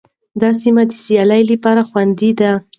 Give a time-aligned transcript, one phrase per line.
[0.41, 2.51] دا سیمه د سیل لپاره خوندي ده.